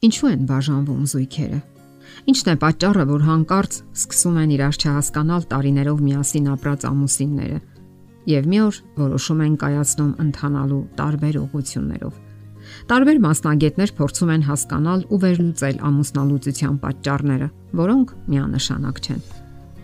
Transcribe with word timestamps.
Ինչու 0.00 0.28
են 0.32 0.44
բաժանվում 0.48 1.00
զույգերը։ 1.12 1.58
Ինչն 2.32 2.46
է 2.48 2.52
պատճառը, 2.62 3.04
որ 3.10 3.24
հանկարծ 3.26 3.74
սկսում 4.00 4.36
են 4.40 4.52
իրար 4.54 4.78
չհասկանալ 4.80 5.42
տարիներով 5.50 5.98
միասին 6.06 6.46
ապրած 6.54 6.86
ամուսինները 6.88 7.58
եւ 8.30 8.48
մի 8.52 8.60
օր 8.64 8.78
որոշում 9.00 9.42
են 9.44 9.58
կայացնում 9.60 10.14
ընթանալու 10.24 10.80
տարբեր 11.00 11.36
ուղություններով։ 11.40 12.16
Տարբեր 12.88 13.20
մասնագետներ 13.26 13.92
փորձում 14.00 14.32
են 14.36 14.46
հասկանալ 14.48 15.04
ու 15.10 15.20
վերլուծել 15.20 15.76
ամուսնալուծության 15.90 16.80
պատճառները, 16.80 17.48
որոնք 17.80 18.16
միանշանակ 18.32 19.04
չեն։ 19.04 19.22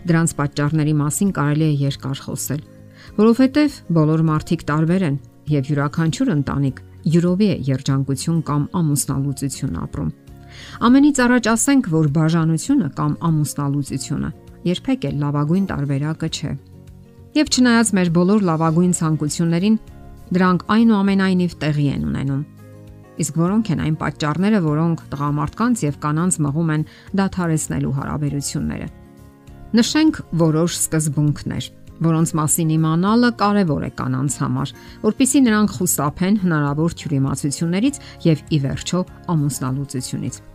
Դրանց 0.07 0.35
պատճառների 0.41 0.93
մասին 0.97 1.31
կարելի 1.37 1.67
է 1.67 1.77
երկար 1.85 2.21
խոսել, 2.25 2.61
որովհետև 3.21 3.79
բոլոր 3.97 4.21
մարդիկ 4.33 4.67
տարբեր 4.71 5.07
են 5.13 5.17
եւ 5.57 5.71
յուրաքանչյուր 5.71 6.31
ընտանիք 6.37 6.86
յուրովի 7.05 7.47
է 7.53 7.57
երջանկություն 7.67 8.39
կամ 8.47 8.63
ամուսնալուծություն 8.79 9.77
ապրում։ 9.83 10.09
Ամենից 10.87 11.17
առաջ 11.27 11.49
ասենք, 11.53 11.89
որ 11.93 12.07
բաժանությունը 12.17 12.89
կամ 12.97 13.13
ամուսնալուծությունը 13.27 14.29
երբեք 14.67 15.07
էլ 15.07 15.15
լավագույն 15.23 15.65
տարբերակը 15.71 16.29
չէ։ 16.37 16.51
Եվ 17.37 17.51
չնայած 17.53 17.89
մեր 17.97 18.09
բոլոր 18.17 18.45
լավագույն 18.47 18.93
ցանկություններին, 18.97 19.75
դրանք 20.37 20.63
այնուամենայնիվ 20.77 21.57
տեղի 21.61 21.87
են 21.93 22.07
ունենում։ 22.07 22.43
Իսկ 23.17 23.37
որոնք 23.41 23.69
են 23.73 23.81
այն 23.87 23.95
պատճառները, 24.01 24.59
որոնք 24.67 25.03
տղամարդկանց 25.13 25.83
եւ 25.87 25.95
կանանց 26.03 26.37
մղում 26.47 26.71
են 26.75 26.83
դադարեցնելու 27.17 27.93
հարաբերությունները։ 27.97 28.87
Նշենք 29.77 30.19
որոշ 30.41 30.77
սկզբունքներ 30.77 31.69
որոնց 32.03 32.33
մասին 32.39 32.73
իմանալը 32.77 33.31
կարևոր 33.41 33.87
է 33.87 33.91
կանանց 34.01 34.37
համար, 34.43 34.75
որpիսի 35.07 35.39
նրանք 35.47 35.73
խուսափեն 35.77 36.37
հնարավոր 36.43 36.99
թյուրիմացություններից 37.01 38.03
եւ 38.27 38.45
ի 38.53 38.59
վերջո 38.67 39.01
ամուսնալուծությունից։ 39.33 40.45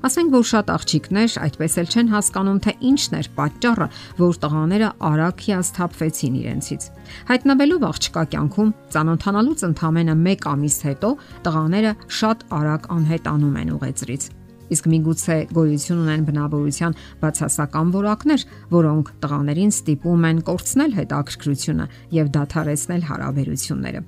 Ասենք 0.00 0.30
որ 0.32 0.44
շատ 0.48 0.70
աղջիկներ 0.72 1.32
այդպես 1.44 1.74
էլ 1.82 1.90
չեն 1.92 2.06
հասկանում 2.14 2.60
թե 2.64 2.72
ինչն 2.88 3.16
էր 3.18 3.28
պատճառը, 3.36 3.88
որ 4.16 4.38
տղաները 4.44 4.88
արագ 5.10 5.44
հիասթափվեցին 5.44 6.40
իրենցից։ 6.40 6.88
Հայտնվելով 7.34 7.86
աղջկա 7.90 8.24
կյանքում, 8.32 8.74
ծանոթանալուց 8.96 9.68
ընդամենը 9.68 10.18
1 10.24 10.50
ամիս 10.56 10.82
հետո 10.88 11.14
տղաները 11.44 11.96
շատ 12.20 12.50
արագ 12.60 12.92
անհետանում 12.96 13.58
են 13.60 13.74
ուղեծրից 13.76 14.30
իսկ 14.74 14.88
միգուցե 14.92 15.36
գոյություն 15.56 16.00
ունեն 16.04 16.24
բնավորության 16.30 16.96
բացասական 17.20 17.92
որակներ, 17.96 18.46
որոնք 18.74 19.12
տղաներին 19.24 19.74
ստիպում 19.74 20.24
են 20.30 20.40
կորցնել 20.50 20.96
հետաքրքրությունը 21.00 21.86
եւ 22.20 22.32
դադարեցնել 22.36 23.04
հարաբերությունները։ 23.10 24.02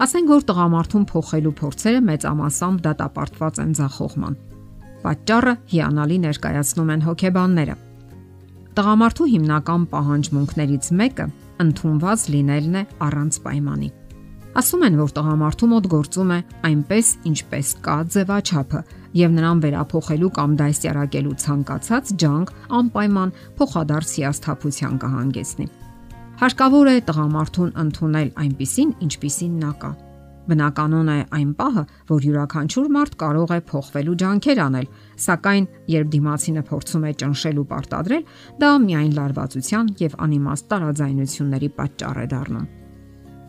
Ասենք 0.00 0.30
որ 0.32 0.44
տղամարդուն 0.48 1.02
փոխելու 1.10 1.54
փորձերը 1.60 2.00
մեծամասամբ 2.08 2.82
դատապարտված 2.86 3.60
են 3.60 3.74
ցախողման։ 3.80 4.38
Պատճառը 5.04 5.54
հիանալի 5.74 6.18
ներկայացնում 6.24 6.92
են 6.96 7.04
հոգեբանները։ 7.10 7.76
Տղամարդու 8.80 9.30
հիմնական 9.34 9.86
պահանջմունքներից 9.92 10.92
մեկը 11.00 11.26
ընդունված 11.64 12.28
լինելն 12.32 12.80
է 12.80 12.84
առանց 13.10 13.40
պայմանի։ 13.44 13.90
Ասում 14.50 14.82
են, 14.82 14.96
որ 14.98 15.12
տղամարդու 15.14 15.66
մոտ 15.70 15.84
գործում 15.92 16.30
է 16.34 16.38
այնպես, 16.66 17.08
ինչպես 17.30 17.68
կա 17.84 17.96
ձևաչափը, 18.10 18.80
եւ 19.20 19.34
նրան 19.36 19.60
վերափոխելու 19.62 20.30
կամ 20.38 20.56
դասյարակելու 20.58 21.34
ցանկացած 21.44 22.10
ջանք 22.22 22.50
անպայման 22.80 23.32
փոխադարձ 23.60 24.14
հիասթափության 24.18 24.96
կհանգեցնի։ 25.04 25.66
Հարկավոր 26.40 26.90
է 26.90 26.96
տղամարդուն 27.10 27.70
ընդունել 27.84 28.32
այնպիսին, 28.42 28.90
ինչպիսին 29.06 29.54
նա 29.60 29.72
կա։ 29.84 29.92
Բնականon 30.50 31.10
է 31.14 31.18
այն 31.36 31.50
պահը, 31.60 31.84
որ 32.10 32.26
յուրաքանչյուր 32.26 32.88
մարդ 32.96 33.16
կարող 33.20 33.52
է 33.54 33.60
փոխվելու 33.70 34.16
ջանքեր 34.24 34.62
անել, 34.64 34.88
սակայն 35.26 35.68
երբ 35.94 36.10
դիմացինը 36.16 36.64
փորձում 36.72 37.06
է 37.06 37.14
ճնշել 37.22 37.62
ու 37.62 37.68
պարտադրել, 37.70 38.26
դա 38.64 38.74
միայն 38.88 39.14
լարվածության 39.20 39.94
եւ 40.00 40.18
անիմաստ 40.26 40.70
տարաձայնությունների 40.74 41.72
պատճառ 41.78 42.22
է 42.24 42.28
դառնում։ 42.34 42.68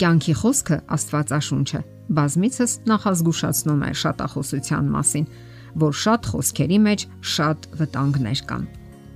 Կյանքի 0.02 0.34
խոսքը 0.34 0.78
Աստվածաշունչ 0.96 1.68
է։ 1.78 1.80
Բազմիցս 2.18 2.72
նախազգուշացնում 2.90 3.84
է 3.86 3.90
շատախոսության 4.02 4.88
մասին, 4.96 5.28
որ 5.84 5.94
շատ 6.02 6.30
խոսքերի 6.32 6.80
մեջ 6.86 7.04
շատ 7.34 7.68
վտանգներ 7.82 8.42
կան։ 8.50 8.64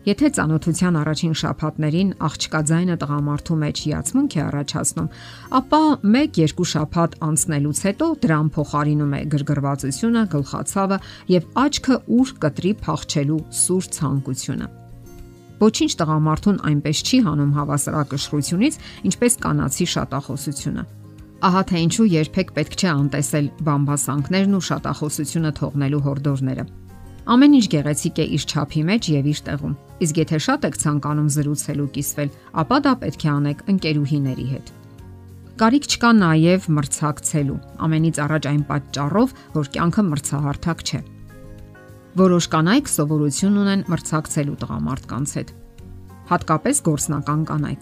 Եթե 0.06 0.30
ծանոթության 0.38 1.00
առաջին 1.02 1.34
շաբաթներին 1.42 2.14
աղջկա 2.30 2.62
ձայնը 2.70 3.00
տղամարդու 3.02 3.60
մեջ 3.66 3.84
հիացմունք 3.86 4.38
է 4.38 4.42
առաջացնում, 4.46 5.10
ապա 5.66 5.82
1-2 6.06 6.70
շաբաթ 6.76 7.20
անցնելուց 7.26 7.84
հետո 7.90 8.14
դրան 8.30 8.54
փոխարինում 8.54 9.18
է 9.18 9.26
գրգռվածությունը, 9.34 10.26
գլխացավը 10.38 11.04
եւ 11.34 11.52
աչքը 11.66 12.02
ուր 12.22 12.40
կտրի 12.46 12.80
փախչելու 12.86 13.44
սուր 13.66 13.94
ցանկությունը։ 13.98 14.85
Ոչինչ 15.66 15.92
տղամարդուն 16.00 16.62
այնպես 16.70 17.02
չի 17.06 17.20
հանում 17.26 17.52
հավասարակշռությունից, 17.58 18.80
ինչպես 19.10 19.38
կանացի 19.46 19.86
շատախոսությունը։ 19.96 20.84
Ահա 21.46 21.62
թե 21.70 21.82
ինչու 21.86 22.08
երբեք 22.12 22.52
պետք 22.56 22.76
չէ 22.80 22.90
անտեսել 22.92 23.48
բամբասանքներն 23.66 24.56
ու 24.56 24.66
շատախոսությունը 24.70 25.52
թողնելու 25.60 26.04
հորդորները։ 26.06 26.66
Ամեն 27.26 27.56
ինչ 27.58 27.66
գեղեցիկ 27.74 28.22
է 28.22 28.26
իր 28.38 28.44
ճափի 28.52 28.82
մեջ 28.86 29.10
եւ 29.16 29.28
իր 29.32 29.40
տեղում։ 29.46 29.74
Իսկ 30.06 30.20
եթե 30.22 30.40
շատ 30.46 30.66
եք 30.70 30.76
ցանկանում 30.84 31.30
զրուցել 31.36 31.80
ու 31.82 31.90
կիսվել, 31.96 32.30
ապա 32.62 32.78
դա 32.86 32.94
պետք 33.02 33.26
է 33.26 33.30
անեք 33.36 33.64
ընկերուհիների 33.74 34.48
հետ։ 34.54 34.72
Կարիք 35.56 35.90
չկա 35.90 36.12
նաև 36.20 36.70
մրցակցելու։ 36.78 37.60
Ամենից 37.86 38.22
առաջ 38.26 38.48
այն 38.52 38.64
պատճառով, 38.70 39.36
որ 39.56 39.70
կյանքը 39.76 40.04
մրցահարթակ 40.12 40.86
չէ։ 40.86 41.00
Որոշ 42.16 42.46
կանայք 42.48 42.86
սովորություն 42.88 43.56
ունեն 43.60 43.82
մրցակցելու 43.92 44.54
տղամարդկանց 44.62 45.32
հետ։ 45.36 45.50
Հատկապես 46.30 46.78
գործնական 46.86 47.42
կանայք։ 47.50 47.82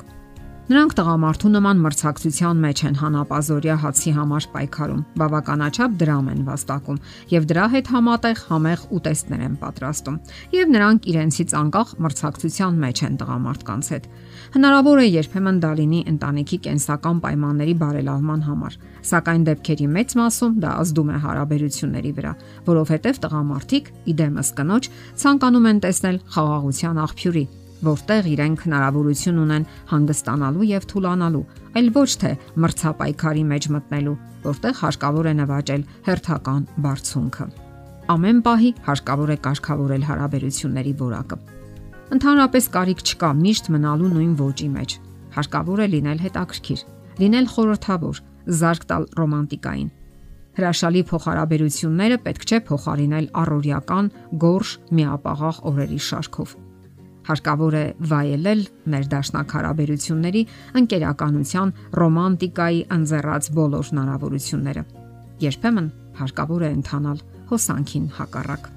Նրանք 0.63 0.93
տղամարդու 0.95 1.49
նման 1.51 1.79
մրցակցության 1.83 2.59
մեջ 2.63 2.81
են 2.87 2.93
հանապազորյա 3.01 3.73
հացի 3.83 4.11
համար 4.15 4.45
պայքարում, 4.53 4.99
բավականաչափ 5.19 5.95
դրամ 5.99 6.27
են 6.31 6.45
վաստակում 6.47 6.99
եւ 7.33 7.47
դրա 7.49 7.65
հետ 7.73 7.89
համատեղ 7.91 8.43
համեղ 8.47 8.85
ուտեստներ 8.95 9.41
են 9.43 9.57
պատրաստում։ 9.59 10.19
Եվ 10.55 10.71
նրանք 10.71 11.09
իրենցից 11.11 11.55
անկախ 11.59 11.91
մրցակցության 12.05 12.77
մեջ 12.83 13.01
են 13.03 13.17
տղամարդկանց 13.19 13.89
հետ։ 13.91 14.07
Հնարավոր 14.55 15.01
է 15.03 15.07
երբեմն 15.11 15.59
դա 15.67 15.71
լինի 15.83 15.99
ընտանիքի 16.13 16.59
կենսական 16.63 17.19
պայմանների 17.27 17.75
բարելավման 17.83 18.45
համար, 18.47 18.77
սակայն 19.11 19.43
դեպքերի 19.51 19.89
մեծ 19.99 20.15
մասում 20.23 20.55
դա 20.63 20.71
ազդում 20.83 21.11
է 21.11 21.17
հարաբերությունների 21.27 22.13
վրա, 22.23 22.33
որովհետև 22.71 23.19
տղամարդիկ 23.27 23.91
իդեմս 24.13 24.53
կնոջ 24.63 24.89
ցանկանում 25.23 25.69
են 25.73 25.83
տեսնել 25.83 26.23
խաղաղության 26.37 27.03
աղբյուրի, 27.03 27.45
որտեղ 27.83 28.27
իրենք 28.33 28.63
հնարավորություն 28.65 29.39
ունեն 29.43 29.65
հանգստանալու 29.91 30.67
եւ 30.69 30.85
թուլանալու, 30.91 31.43
այլ 31.79 31.89
ոչ 31.97 32.09
թե 32.23 32.31
մրցապայքարի 32.63 33.43
մեջ 33.51 33.67
մտնելու, 33.75 34.15
որտեղ 34.43 34.77
հարկավոր 34.83 35.29
է 35.29 35.33
նվաճել 35.39 35.85
հերթական 36.07 36.63
բարձունքը։ 36.85 37.47
Ամեն 38.13 38.39
պահի 38.43 38.71
հարկավոր 38.87 39.33
է 39.33 39.37
կարգավորել 39.47 40.07
հարաբերությունների 40.09 40.93
որակը։ 41.03 41.37
Ընդհանրապես 42.13 42.65
կարիք 42.73 43.03
չկա 43.03 43.29
միշտ 43.43 43.69
մնալու 43.73 44.09
նույն 44.13 44.33
ոճի 44.43 44.69
մեջ։ 44.73 44.97
Հարկավոր 45.33 45.79
է 45.83 45.87
լինել 45.93 46.19
հետաքրքիր, 46.23 46.81
լինել 47.23 47.47
խորհրդավոր, 47.53 48.19
զարգ 48.59 48.83
տալ 48.91 49.07
ռոմանտիկային։ 49.17 49.89
Հրաշալի 50.53 51.01
փոխհարաբերությունները 51.09 52.19
պետք 52.27 52.43
չէ 52.45 52.59
փոխարինել 52.67 53.31
առօրյական 53.41 54.11
գորշ 54.43 54.75
միապաղաղ 54.99 55.63
օրերի 55.71 56.01
շարքով 56.11 56.53
հարկավոր 57.27 57.75
է 57.79 57.83
վայելել 58.11 58.61
ներդաշնակ 58.93 59.53
հարաբերությունների 59.55 60.43
ընկերականության 60.79 61.73
ռոմանտիկայի 61.99 62.81
ընձեռած 62.97 63.49
բոլոր 63.57 63.89
հնարավորությունները։ 63.93 64.83
Երբեմն 65.43 65.87
հարկավոր 66.19 66.63
է 66.67 66.69
ընթանալ 66.77 67.23
հոսանքին 67.53 68.05
հակառակ։ 68.19 68.69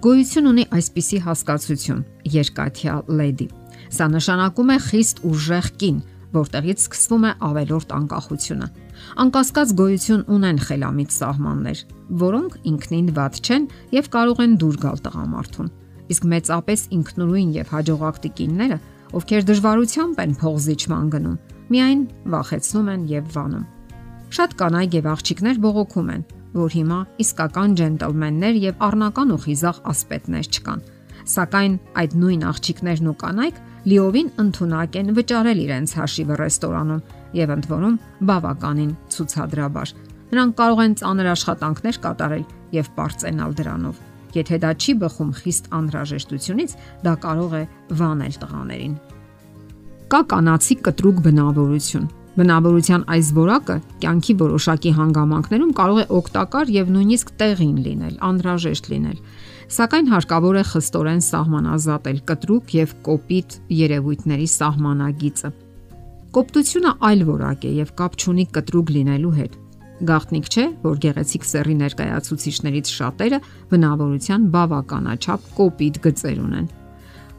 Գոյություն 0.00 0.50
ունի 0.50 0.64
այսպիսի 0.76 1.18
հասկացություն՝ 1.26 2.04
երկաթյա 2.34 2.94
լեդի։ 3.20 3.48
Սա 3.90 4.06
նշանակում 4.14 4.70
է 4.70 4.78
խիստ 4.86 5.20
ուժեղ 5.30 5.66
կին, 5.80 5.98
որտեղից 6.36 6.84
սկսվում 6.86 7.26
է 7.26 7.32
ավելորտ 7.50 7.92
անկախությունը։ 7.98 8.68
Անկասկած 9.24 9.74
գոյություն 9.80 10.24
ունեն 10.36 10.62
խելամիտ 10.68 11.14
սահմաններ, 11.16 11.84
որոնք 12.20 12.56
ինքնին 12.70 13.12
ված 13.18 13.40
չեն 13.44 13.68
եւ 13.96 14.10
կարող 14.14 14.42
են 14.46 14.56
դուր 14.60 14.80
գալ 14.84 15.04
տղամարդուն 15.08 15.70
իսկ 16.10 16.26
մեծապես 16.32 16.80
ինքնուրույն 16.96 17.50
եւ 17.56 17.72
հաջողակտի 17.74 18.30
կինները, 18.40 18.78
ովքեր 19.20 19.46
դժվարությամբ 19.50 20.20
են 20.24 20.34
փողզիչման 20.40 21.08
գնում, 21.14 21.38
միայն 21.70 22.02
վախեցնում 22.34 22.90
են 22.94 23.06
եւ 23.10 23.30
վանում։ 23.34 23.64
Շատ 24.30 24.52
կանայք 24.60 24.96
եւ 25.00 25.08
աղջիկներ 25.10 25.56
բողոքում 25.64 26.10
են, 26.14 26.22
որ 26.54 26.74
հիմա 26.74 26.98
իսկական 27.24 27.74
ջենտլմեններ 27.78 28.58
եւ 28.64 28.84
առնական 28.86 29.32
ու 29.34 29.40
խիզախ 29.44 29.80
ասպետներ 29.90 30.50
չկան։ 30.50 30.84
Սակայն 31.30 31.74
այդ 32.00 32.14
նույն 32.20 32.44
աղջիկներն 32.50 33.10
ու 33.10 33.16
կանայք 33.22 33.60
լիովին 33.90 34.30
ընդունակ 34.44 34.98
են 35.00 35.12
վճարել 35.16 35.62
իրենց 35.64 35.94
հաշիվը 36.00 36.38
ռեստորանում 36.40 37.04
եւ 37.38 37.54
ընդ 37.54 37.68
որում 37.70 37.98
բավականին 38.30 38.92
ցուցադրաբար։ 39.14 39.94
Նրանք 40.30 40.54
կարող 40.60 40.84
են 40.84 40.94
ծանր 41.00 41.32
աշխատանքներ 41.34 42.00
կատարել 42.06 42.46
եւ 42.76 42.94
པարծենալ 42.94 43.58
դրանով։ 43.60 44.09
Եթե 44.36 44.60
դա 44.64 44.70
չի 44.80 44.94
բխում 45.02 45.30
խիստ 45.40 45.68
անհրաժեշտությունից, 45.80 46.74
դա 47.04 47.14
կարող 47.24 47.52
է 47.60 47.62
վանել 48.00 48.34
տղաներին։ 48.44 48.94
Կա 50.10 50.20
կանացի 50.30 50.74
կտրուկ 50.86 51.22
բնավորություն։ 51.26 52.08
Բնավորության 52.30 53.02
այս 53.10 53.28
որակը 53.36 53.76
կյանքի 54.00 54.34
որոշակի 54.40 54.90
հանգամանքներում 54.96 55.72
կարող 55.80 55.98
է 56.00 56.04
օգտակար 56.20 56.70
եւ 56.76 56.92
նույնիսկ 56.94 57.32
տեղին 57.40 57.78
լինել, 57.86 58.14
անհրաժեշտ 58.30 58.90
լինել 58.94 59.18
Սակայն 59.70 60.08
հարկավոր 60.10 60.56
է 60.58 60.62
խստորեն 60.66 61.20
սահմանազատել 61.22 62.16
կտրուկ 62.26 62.72
եւ 62.74 62.94
կոպիտ 63.06 63.52
երևույթների 63.78 64.48
սահմանագիծը։ 64.50 65.50
Կոպտությունը 66.34 66.94
այլ 67.06 67.22
որակ 67.28 67.66
է 67.70 67.70
եւ 67.76 67.92
կապ 68.00 68.16
չունի 68.18 68.46
կտրուկ 68.56 68.90
լինելու 68.96 69.30
հետ։ 69.36 69.54
Գաղտնիք 70.08 70.46
չէ, 70.50 70.66
որ 70.84 71.00
գեղեցիկ 71.04 71.46
սեռի 71.50 71.74
ներկայացուցիչներից 71.80 72.92
շատերը 72.96 73.40
բնավորության 73.70 74.44
բավականաչափ 74.56 75.48
կոպիտ 75.60 75.98
գծեր 76.06 76.38
ունեն։ 76.44 76.68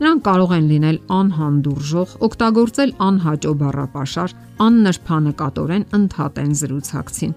Նրանք 0.01 0.25
կարող 0.25 0.51
են 0.57 0.67
լինել 0.71 0.97
անհանդուրժող, 1.21 2.17
օգտագործել 2.27 2.91
անհաճո 3.11 3.53
բառապաշար, 3.61 4.35
աննրբանկատորեն 4.65 5.87
ընդհատեն 6.01 6.53
զրուցակցին 6.61 7.33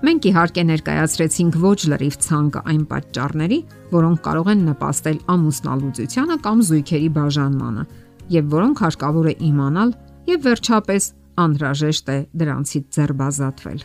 Մենք 0.00 0.26
իհարկե 0.30 0.62
ներկայացրեցինք 0.64 1.56
ոչ 1.60 1.78
լրիվ 1.92 2.14
ցանկը 2.24 2.60
այն 2.72 2.84
պատճառների, 2.88 3.58
որոնք 3.90 4.22
կարող 4.24 4.48
են 4.52 4.62
նպաստել 4.70 5.18
ամուսնալուծությանը 5.34 6.36
կամ 6.46 6.62
զույգերի 6.70 7.10
բաժանմանը, 7.20 7.84
եւ 8.40 8.50
որոնք 8.56 8.82
հարկավոր 8.86 9.28
է 9.28 9.34
իմանալ 9.50 9.94
եւ 10.30 10.44
վերջապես 10.48 11.08
անհրաժեշտ 11.44 12.12
է 12.16 12.18
դրանցից 12.40 12.84
ձերբազատվել։ 12.96 13.84